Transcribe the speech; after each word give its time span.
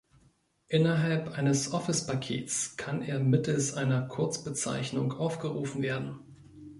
Innerhalb 0.67 1.33
eines 1.37 1.73
Office-Pakets 1.73 2.75
kann 2.75 3.03
er 3.03 3.19
mittels 3.19 3.75
einer 3.77 4.01
Kurzbezeichnung 4.01 5.13
aufgerufen 5.13 5.83
werden. 5.83 6.17